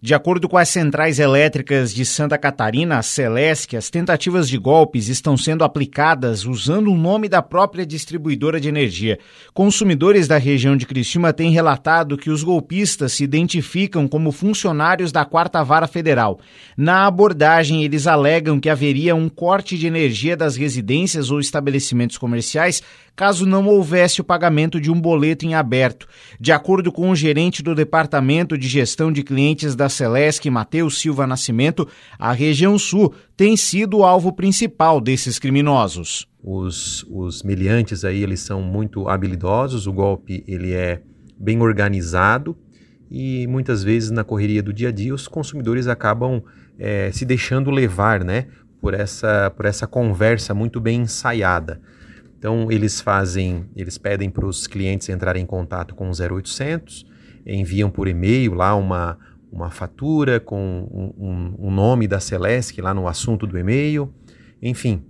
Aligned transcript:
De 0.00 0.14
acordo 0.14 0.48
com 0.48 0.56
as 0.56 0.68
centrais 0.68 1.18
elétricas 1.18 1.92
de 1.92 2.06
Santa 2.06 2.38
Catarina, 2.38 2.98
a 2.98 3.02
Celesc, 3.02 3.74
as 3.76 3.90
tentativas 3.90 4.48
de 4.48 4.56
golpes 4.56 5.08
estão 5.08 5.36
sendo 5.36 5.64
aplicadas 5.64 6.46
usando 6.46 6.92
o 6.92 6.96
nome 6.96 7.28
da 7.28 7.42
própria 7.42 7.84
distribuidora 7.84 8.60
de 8.60 8.68
energia. 8.68 9.18
Consumidores 9.52 10.28
da 10.28 10.38
região 10.38 10.76
de 10.76 10.86
Criciúma 10.86 11.32
têm 11.32 11.50
relatado 11.50 12.16
que 12.16 12.30
os 12.30 12.44
golpistas 12.44 13.14
se 13.14 13.24
identificam 13.24 14.06
como 14.06 14.30
funcionários 14.30 15.10
da 15.10 15.24
Quarta 15.24 15.64
Vara 15.64 15.88
Federal. 15.88 16.38
Na 16.76 17.04
abordagem, 17.04 17.82
eles 17.82 18.06
alegam 18.06 18.60
que 18.60 18.70
haveria 18.70 19.16
um 19.16 19.28
corte 19.28 19.76
de 19.76 19.88
energia 19.88 20.36
das 20.36 20.54
residências 20.54 21.28
ou 21.28 21.40
estabelecimentos 21.40 22.16
comerciais 22.16 22.84
caso 23.18 23.44
não 23.44 23.66
houvesse 23.66 24.20
o 24.20 24.24
pagamento 24.24 24.80
de 24.80 24.92
um 24.92 25.00
boleto 25.00 25.44
em 25.44 25.52
aberto. 25.52 26.06
De 26.38 26.52
acordo 26.52 26.92
com 26.92 27.10
o 27.10 27.16
gerente 27.16 27.64
do 27.64 27.74
Departamento 27.74 28.56
de 28.56 28.68
Gestão 28.68 29.10
de 29.10 29.24
Clientes 29.24 29.74
da 29.74 29.87
Celesc, 29.88 30.48
Matheus 30.50 30.98
Silva 30.98 31.26
Nascimento, 31.26 31.88
a 32.18 32.32
região 32.32 32.78
sul 32.78 33.14
tem 33.36 33.56
sido 33.56 33.98
o 33.98 34.04
alvo 34.04 34.32
principal 34.32 35.00
desses 35.00 35.38
criminosos. 35.38 36.26
Os, 36.42 37.04
os 37.10 37.42
meliantes 37.42 38.04
aí, 38.04 38.22
eles 38.22 38.40
são 38.40 38.62
muito 38.62 39.08
habilidosos, 39.08 39.86
o 39.86 39.92
golpe 39.92 40.44
ele 40.46 40.72
é 40.72 41.02
bem 41.38 41.60
organizado 41.60 42.56
e 43.10 43.46
muitas 43.46 43.82
vezes 43.82 44.10
na 44.10 44.24
correria 44.24 44.62
do 44.62 44.72
dia 44.72 44.88
a 44.88 44.92
dia 44.92 45.14
os 45.14 45.26
consumidores 45.26 45.86
acabam 45.86 46.42
é, 46.78 47.10
se 47.12 47.24
deixando 47.24 47.70
levar 47.70 48.24
né, 48.24 48.46
por, 48.80 48.94
essa, 48.94 49.50
por 49.50 49.66
essa 49.66 49.86
conversa 49.86 50.54
muito 50.54 50.80
bem 50.80 51.02
ensaiada. 51.02 51.80
Então 52.38 52.70
eles 52.70 53.00
fazem, 53.00 53.66
eles 53.74 53.98
pedem 53.98 54.30
para 54.30 54.46
os 54.46 54.66
clientes 54.66 55.08
entrarem 55.08 55.42
em 55.42 55.46
contato 55.46 55.94
com 55.94 56.08
o 56.08 56.12
0800, 56.12 57.04
enviam 57.44 57.90
por 57.90 58.06
e-mail 58.06 58.54
lá 58.54 58.74
uma, 58.74 59.18
uma 59.50 59.70
fatura 59.70 60.38
com 60.38 60.86
um, 60.90 61.24
um, 61.26 61.54
um 61.68 61.70
nome 61.70 62.06
da 62.06 62.20
Celesc 62.20 62.80
lá 62.80 62.92
no 62.92 63.08
assunto 63.08 63.46
do 63.46 63.58
e-mail, 63.58 64.12
enfim, 64.62 65.04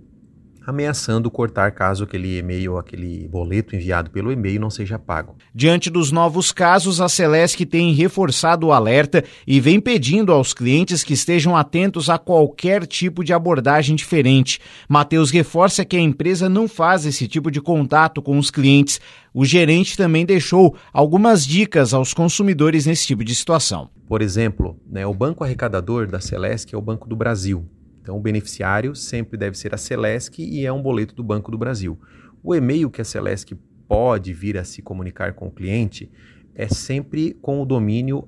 ameaçando 0.65 1.31
cortar 1.31 1.71
caso 1.71 2.03
aquele 2.03 2.37
e-mail, 2.37 2.77
aquele 2.77 3.27
boleto 3.27 3.75
enviado 3.75 4.09
pelo 4.09 4.31
e-mail 4.31 4.59
não 4.59 4.69
seja 4.69 4.99
pago. 4.99 5.35
Diante 5.53 5.89
dos 5.89 6.11
novos 6.11 6.51
casos, 6.51 7.01
a 7.01 7.09
Celesc 7.09 7.65
tem 7.65 7.93
reforçado 7.93 8.67
o 8.67 8.71
alerta 8.71 9.23
e 9.45 9.59
vem 9.59 9.79
pedindo 9.79 10.31
aos 10.31 10.53
clientes 10.53 11.03
que 11.03 11.13
estejam 11.13 11.55
atentos 11.55 12.09
a 12.09 12.17
qualquer 12.17 12.85
tipo 12.85 13.23
de 13.23 13.33
abordagem 13.33 13.95
diferente. 13.95 14.59
Matheus 14.87 15.31
reforça 15.31 15.83
que 15.85 15.97
a 15.97 16.01
empresa 16.01 16.49
não 16.49 16.67
faz 16.67 17.05
esse 17.05 17.27
tipo 17.27 17.49
de 17.49 17.61
contato 17.61 18.21
com 18.21 18.37
os 18.37 18.51
clientes. 18.51 18.99
O 19.33 19.45
gerente 19.45 19.95
também 19.95 20.25
deixou 20.25 20.75
algumas 20.91 21.45
dicas 21.45 21.93
aos 21.93 22.13
consumidores 22.13 22.85
nesse 22.85 23.07
tipo 23.07 23.23
de 23.23 23.33
situação. 23.35 23.89
Por 24.07 24.21
exemplo, 24.21 24.75
né, 24.89 25.05
o 25.05 25.13
banco 25.13 25.43
arrecadador 25.43 26.07
da 26.07 26.19
Celesc 26.19 26.73
é 26.73 26.77
o 26.77 26.81
Banco 26.81 27.07
do 27.07 27.15
Brasil. 27.15 27.65
Então, 28.01 28.17
o 28.17 28.21
beneficiário 28.21 28.95
sempre 28.95 29.37
deve 29.37 29.57
ser 29.57 29.73
a 29.73 29.77
Celesc 29.77 30.39
e 30.39 30.65
é 30.65 30.71
um 30.71 30.81
boleto 30.81 31.15
do 31.15 31.23
Banco 31.23 31.51
do 31.51 31.57
Brasil. 31.57 31.99
O 32.41 32.55
e-mail 32.55 32.89
que 32.89 33.01
a 33.01 33.05
Celesc 33.05 33.53
pode 33.87 34.33
vir 34.33 34.57
a 34.57 34.63
se 34.63 34.81
comunicar 34.81 35.33
com 35.33 35.47
o 35.47 35.51
cliente 35.51 36.09
é 36.55 36.67
sempre 36.67 37.33
com 37.41 37.61
o 37.61 37.65
domínio 37.65 38.25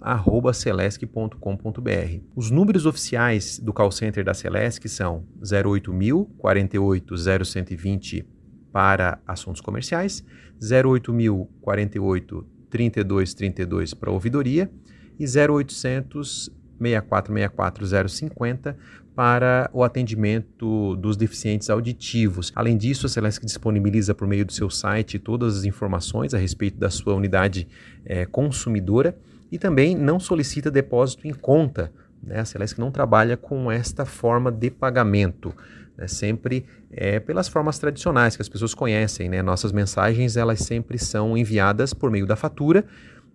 celesc.com.br. 0.54 2.20
Os 2.36 2.50
números 2.50 2.86
oficiais 2.86 3.60
do 3.60 3.74
call 3.74 3.92
center 3.92 4.24
da 4.24 4.34
Celesc 4.34 4.88
são 4.88 5.26
08000 5.42 6.26
48 6.38 7.16
0120 7.18 8.26
para 8.72 9.20
assuntos 9.28 9.60
comerciais, 9.62 10.24
08000 10.62 11.50
48 11.62 12.46
3232 12.70 13.94
para 13.94 14.12
ouvidoria 14.12 14.72
e 15.20 15.26
0800 15.26 16.50
6464 16.80 18.10
050 18.10 18.78
para 19.16 19.70
o 19.74 19.84
atendimento 19.84 20.96
dos 20.96 21.18
deficientes 21.18 21.70
auditivos. 21.70 22.52
Além 22.56 22.78
disso, 22.78 23.06
a 23.06 23.10
Celesc 23.10 23.46
disponibiliza 23.46 24.16
por 24.16 24.28
meio 24.28 24.46
do 24.46 24.54
seu 24.54 24.70
site 24.70 25.20
todas 25.20 25.58
as 25.58 25.64
informações 25.66 26.34
a 26.34 26.38
respeito 26.38 26.80
da 26.80 26.90
sua 26.90 27.14
unidade 27.14 27.68
é, 28.06 28.26
consumidora 28.26 29.18
e 29.52 29.60
também 29.60 29.96
não 29.96 30.20
solicita 30.20 30.72
depósito 30.72 31.28
em 31.28 31.34
conta. 31.34 31.92
Né? 32.24 32.40
A 32.40 32.46
Celesc 32.46 32.80
não 32.80 32.90
trabalha 32.90 33.36
com 33.36 33.70
esta 33.70 34.06
forma 34.06 34.52
de 34.52 34.72
pagamento. 34.72 35.54
Né? 35.98 36.08
Sempre 36.08 36.66
é, 36.90 37.20
pelas 37.20 37.50
formas 37.50 37.78
tradicionais 37.78 38.38
que 38.38 38.42
as 38.42 38.50
pessoas 38.50 38.74
conhecem. 38.74 39.28
Né? 39.30 39.42
Nossas 39.42 39.74
mensagens 39.74 40.38
elas 40.38 40.60
sempre 40.60 40.98
são 40.98 41.38
enviadas 41.38 41.94
por 41.94 42.10
meio 42.10 42.26
da 42.26 42.38
fatura 42.38 42.86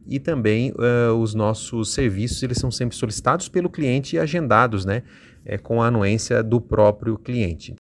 e 0.09 0.19
também 0.19 0.73
uh, 0.73 1.13
os 1.15 1.35
nossos 1.35 1.93
serviços 1.93 2.43
eles 2.43 2.59
são 2.59 2.71
sempre 2.71 2.97
solicitados 2.97 3.49
pelo 3.49 3.71
cliente 3.71 4.17
e 4.17 4.19
agendados, 4.19 4.85
né? 4.85 5.03
é, 5.47 5.57
com 5.57 5.81
a 5.81 5.87
anuência 5.87 6.43
do 6.43 6.61
próprio 6.61 7.17
cliente. 7.17 7.77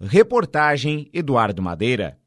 Reportagem 0.00 1.10
Eduardo 1.12 1.60
Madeira. 1.60 2.18